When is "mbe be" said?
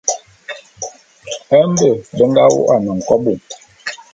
1.69-2.23